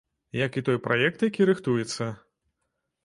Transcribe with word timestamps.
Як 0.37 0.57
і 0.61 0.63
той 0.69 0.79
праект, 0.87 1.25
які 1.27 1.47
рыхтуецца. 1.53 2.09